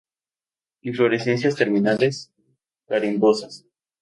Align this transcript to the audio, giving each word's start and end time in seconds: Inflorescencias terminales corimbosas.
Inflorescencias 0.81 1.55
terminales 1.55 2.31
corimbosas. 2.87 3.67